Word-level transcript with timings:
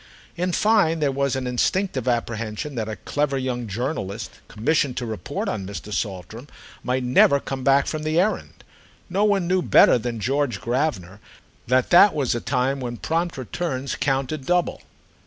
In 0.35 0.51
fine 0.51 0.97
there 0.99 1.11
was 1.11 1.35
an 1.35 1.45
instinctive 1.45 2.07
apprehension 2.07 2.73
that 2.73 2.89
a 2.89 2.95
clever 2.95 3.37
young 3.37 3.67
journalist 3.67 4.31
commissioned 4.47 4.97
to 4.97 5.05
report 5.05 5.47
on 5.47 5.67
Mr. 5.67 5.93
Saltram 5.93 6.47
might 6.81 7.03
never 7.03 7.39
come 7.39 7.63
back 7.63 7.85
from 7.85 8.01
the 8.01 8.19
errand. 8.19 8.63
No 9.11 9.23
one 9.25 9.47
knew 9.47 9.61
better 9.61 9.99
than 9.99 10.19
George 10.19 10.59
Gravener 10.59 11.19
that 11.67 11.91
that 11.91 12.15
was 12.15 12.33
a 12.33 12.41
time 12.41 12.79
when 12.79 12.97
prompt 12.97 13.37
returns 13.37 13.95
counted 13.95 14.47
double. 14.47 14.81